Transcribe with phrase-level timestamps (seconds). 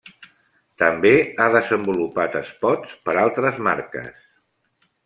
[0.83, 1.11] També
[1.45, 4.29] ha desenvolupat espots per altres marques.